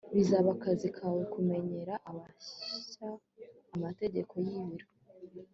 [0.15, 3.07] bizaba akazi kawe kumenyera abashya
[3.75, 4.87] amategeko y'ibiro